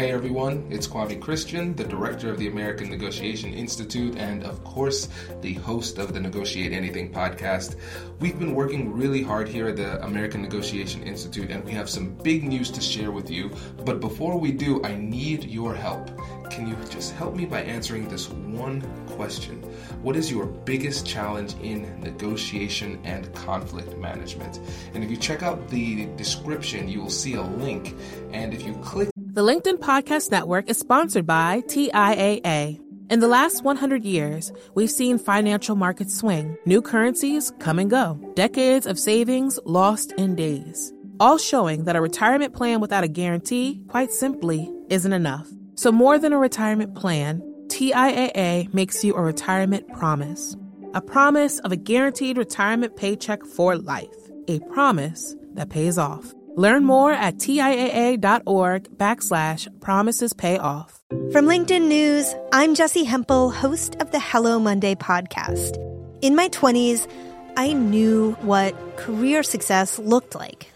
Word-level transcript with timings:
Hey 0.00 0.12
everyone, 0.12 0.66
it's 0.70 0.86
Kwame 0.86 1.20
Christian, 1.20 1.76
the 1.76 1.84
director 1.84 2.30
of 2.30 2.38
the 2.38 2.48
American 2.48 2.88
Negotiation 2.88 3.52
Institute, 3.52 4.16
and 4.16 4.44
of 4.44 4.64
course, 4.64 5.10
the 5.42 5.52
host 5.52 5.98
of 5.98 6.14
the 6.14 6.20
Negotiate 6.20 6.72
Anything 6.72 7.12
podcast. 7.12 7.76
We've 8.18 8.38
been 8.38 8.54
working 8.54 8.94
really 8.94 9.22
hard 9.22 9.46
here 9.46 9.68
at 9.68 9.76
the 9.76 10.02
American 10.02 10.40
Negotiation 10.40 11.02
Institute, 11.02 11.50
and 11.50 11.62
we 11.66 11.72
have 11.72 11.90
some 11.90 12.14
big 12.14 12.44
news 12.44 12.70
to 12.70 12.80
share 12.80 13.12
with 13.12 13.30
you. 13.30 13.50
But 13.84 14.00
before 14.00 14.40
we 14.40 14.52
do, 14.52 14.82
I 14.84 14.96
need 14.96 15.44
your 15.44 15.74
help. 15.74 16.08
Can 16.50 16.66
you 16.66 16.76
just 16.90 17.14
help 17.14 17.36
me 17.36 17.46
by 17.46 17.62
answering 17.62 18.08
this 18.08 18.28
one 18.28 18.82
question? 19.10 19.62
What 20.02 20.16
is 20.16 20.30
your 20.30 20.46
biggest 20.46 21.06
challenge 21.06 21.54
in 21.62 22.00
negotiation 22.00 23.00
and 23.04 23.32
conflict 23.34 23.96
management? 23.98 24.58
And 24.92 25.04
if 25.04 25.10
you 25.10 25.16
check 25.16 25.44
out 25.44 25.68
the 25.68 26.06
description, 26.16 26.88
you 26.88 27.00
will 27.00 27.08
see 27.10 27.34
a 27.34 27.42
link. 27.42 27.94
And 28.32 28.52
if 28.52 28.62
you 28.66 28.74
click 28.82 29.10
the 29.32 29.42
LinkedIn 29.42 29.78
Podcast 29.78 30.32
Network 30.32 30.68
is 30.68 30.76
sponsored 30.76 31.24
by 31.24 31.60
TIAA. 31.68 32.80
In 33.10 33.20
the 33.20 33.28
last 33.28 33.62
100 33.62 34.04
years, 34.04 34.52
we've 34.74 34.90
seen 34.90 35.18
financial 35.18 35.76
markets 35.76 36.16
swing, 36.16 36.56
new 36.66 36.82
currencies 36.82 37.52
come 37.60 37.78
and 37.78 37.88
go, 37.88 38.18
decades 38.34 38.86
of 38.86 38.98
savings 38.98 39.58
lost 39.64 40.12
in 40.12 40.34
days, 40.34 40.92
all 41.20 41.38
showing 41.38 41.84
that 41.84 41.96
a 41.96 42.00
retirement 42.00 42.54
plan 42.54 42.80
without 42.80 43.04
a 43.04 43.08
guarantee, 43.08 43.80
quite 43.88 44.12
simply, 44.12 44.68
isn't 44.88 45.12
enough. 45.12 45.48
So, 45.74 45.92
more 45.92 46.18
than 46.18 46.32
a 46.32 46.38
retirement 46.38 46.94
plan, 46.94 47.42
TIAA 47.68 48.72
makes 48.74 49.04
you 49.04 49.14
a 49.14 49.22
retirement 49.22 49.88
promise. 49.92 50.56
A 50.92 51.00
promise 51.00 51.58
of 51.60 51.72
a 51.72 51.76
guaranteed 51.76 52.36
retirement 52.36 52.96
paycheck 52.96 53.44
for 53.44 53.76
life. 53.76 54.08
A 54.48 54.58
promise 54.60 55.36
that 55.54 55.70
pays 55.70 55.96
off. 55.96 56.34
Learn 56.56 56.84
more 56.84 57.12
at 57.12 57.36
TIAA.org 57.36 58.98
backslash 58.98 59.80
promises 59.80 60.32
pay 60.32 60.58
off. 60.58 61.00
From 61.32 61.46
LinkedIn 61.46 61.86
News, 61.86 62.34
I'm 62.52 62.74
Jessi 62.74 63.06
Hempel, 63.06 63.50
host 63.50 63.94
of 64.00 64.10
the 64.10 64.20
Hello 64.20 64.58
Monday 64.58 64.96
podcast. 64.96 65.76
In 66.22 66.34
my 66.34 66.48
20s, 66.48 67.08
I 67.56 67.72
knew 67.72 68.32
what 68.42 68.74
career 68.96 69.42
success 69.42 69.98
looked 69.98 70.34
like. 70.34 70.70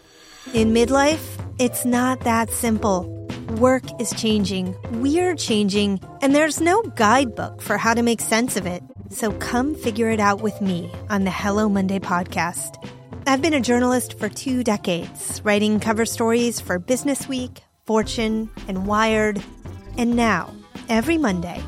In 0.53 0.73
midlife, 0.73 1.23
it's 1.59 1.85
not 1.85 2.21
that 2.21 2.49
simple. 2.49 3.14
Work 3.51 3.83
is 4.01 4.11
changing, 4.11 4.75
we're 4.93 5.35
changing, 5.35 5.99
and 6.23 6.33
there's 6.33 6.59
no 6.59 6.81
guidebook 6.81 7.61
for 7.61 7.77
how 7.77 7.93
to 7.93 8.01
make 8.01 8.19
sense 8.19 8.57
of 8.57 8.65
it. 8.65 8.81
So 9.09 9.33
come 9.33 9.75
figure 9.75 10.09
it 10.09 10.19
out 10.19 10.41
with 10.41 10.59
me 10.61 10.91
on 11.11 11.25
the 11.25 11.31
Hello 11.31 11.69
Monday 11.69 11.99
podcast. 11.99 12.83
I've 13.27 13.43
been 13.43 13.53
a 13.53 13.61
journalist 13.61 14.17
for 14.17 14.29
two 14.29 14.63
decades, 14.63 15.41
writing 15.43 15.79
cover 15.79 16.07
stories 16.07 16.59
for 16.59 16.79
Business 16.79 17.27
Week, 17.27 17.61
Fortune, 17.85 18.49
and 18.67 18.87
Wired. 18.87 19.43
And 19.95 20.15
now, 20.15 20.51
every 20.89 21.19
Monday, 21.19 21.63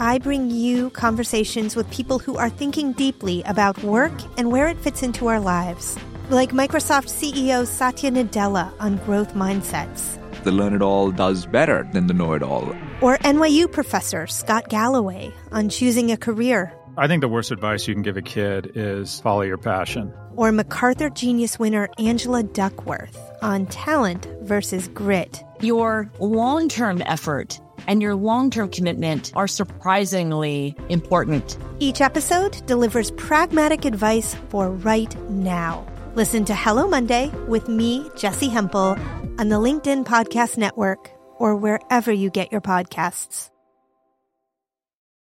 I 0.00 0.18
bring 0.18 0.50
you 0.50 0.90
conversations 0.90 1.76
with 1.76 1.88
people 1.92 2.18
who 2.18 2.38
are 2.38 2.50
thinking 2.50 2.92
deeply 2.92 3.44
about 3.44 3.82
work 3.84 4.12
and 4.36 4.50
where 4.50 4.66
it 4.66 4.78
fits 4.78 5.04
into 5.04 5.28
our 5.28 5.40
lives, 5.40 5.96
like 6.28 6.50
Microsoft 6.50 7.06
CEO 7.06 7.64
Satya 7.64 8.10
Nadella 8.10 8.72
on 8.80 8.96
growth 8.96 9.34
mindsets. 9.34 10.16
The 10.42 10.52
learn 10.52 10.74
it 10.74 10.82
all 10.82 11.10
does 11.10 11.46
better 11.46 11.88
than 11.92 12.06
the 12.06 12.14
know 12.14 12.32
it 12.32 12.42
all. 12.42 12.74
Or 13.00 13.18
NYU 13.18 13.70
professor 13.70 14.26
Scott 14.26 14.68
Galloway 14.68 15.32
on 15.52 15.68
choosing 15.68 16.10
a 16.10 16.16
career 16.16 16.72
I 16.96 17.06
think 17.06 17.20
the 17.20 17.28
worst 17.28 17.50
advice 17.50 17.86
you 17.86 17.94
can 17.94 18.02
give 18.02 18.16
a 18.16 18.22
kid 18.22 18.72
is 18.74 19.20
follow 19.20 19.42
your 19.42 19.56
passion. 19.56 20.12
Or 20.36 20.52
MacArthur 20.52 21.08
Genius 21.08 21.58
winner 21.58 21.88
Angela 21.98 22.42
Duckworth 22.42 23.18
on 23.42 23.66
talent 23.66 24.26
versus 24.42 24.88
grit. 24.88 25.42
Your 25.60 26.10
long 26.18 26.68
term 26.68 27.00
effort 27.06 27.60
and 27.86 28.02
your 28.02 28.14
long 28.14 28.50
term 28.50 28.68
commitment 28.70 29.32
are 29.34 29.48
surprisingly 29.48 30.76
important. 30.88 31.56
Each 31.78 32.00
episode 32.00 32.60
delivers 32.66 33.12
pragmatic 33.12 33.84
advice 33.84 34.34
for 34.48 34.70
right 34.70 35.14
now. 35.30 35.86
Listen 36.16 36.44
to 36.46 36.54
Hello 36.54 36.88
Monday 36.88 37.30
with 37.46 37.68
me, 37.68 38.02
Jessi 38.10 38.50
Hempel, 38.50 38.98
on 39.40 39.48
the 39.48 39.56
LinkedIn 39.56 40.04
Podcast 40.04 40.58
Network 40.58 41.10
or 41.38 41.56
wherever 41.56 42.12
you 42.12 42.28
get 42.28 42.52
your 42.52 42.60
podcasts 42.60 43.50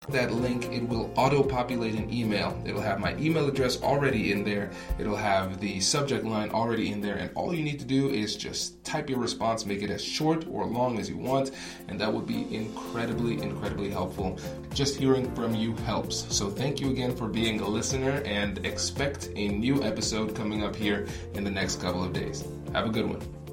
that 0.08 0.32
link, 0.32 0.66
it 0.66 0.88
will 0.88 1.12
auto 1.16 1.42
populate 1.42 1.94
an 1.94 2.12
email. 2.12 2.60
It'll 2.64 2.80
have 2.80 3.00
my 3.00 3.16
email 3.16 3.48
address 3.48 3.82
already 3.82 4.32
in 4.32 4.44
there. 4.44 4.70
It'll 4.98 5.16
have 5.16 5.60
the 5.60 5.80
subject 5.80 6.24
line 6.24 6.50
already 6.50 6.92
in 6.92 7.00
there. 7.00 7.16
And 7.16 7.30
all 7.34 7.54
you 7.54 7.62
need 7.62 7.78
to 7.80 7.84
do 7.84 8.10
is 8.10 8.36
just 8.36 8.84
type 8.84 9.10
your 9.10 9.18
response, 9.18 9.66
make 9.66 9.82
it 9.82 9.90
as 9.90 10.04
short 10.04 10.46
or 10.48 10.64
long 10.66 10.98
as 10.98 11.08
you 11.08 11.16
want. 11.16 11.50
And 11.88 12.00
that 12.00 12.12
would 12.12 12.26
be 12.26 12.54
incredibly, 12.54 13.42
incredibly 13.42 13.90
helpful. 13.90 14.38
Just 14.72 14.96
hearing 14.96 15.34
from 15.34 15.54
you 15.54 15.74
helps. 15.78 16.32
So 16.34 16.50
thank 16.50 16.80
you 16.80 16.90
again 16.90 17.16
for 17.16 17.28
being 17.28 17.60
a 17.60 17.68
listener 17.68 18.22
and 18.24 18.64
expect 18.64 19.30
a 19.34 19.48
new 19.48 19.82
episode 19.82 20.36
coming 20.36 20.62
up 20.62 20.76
here 20.76 21.06
in 21.34 21.42
the 21.42 21.50
next 21.50 21.80
couple 21.80 22.04
of 22.04 22.12
days. 22.12 22.44
Have 22.72 22.86
a 22.86 22.90
good 22.90 23.08
one. 23.08 23.45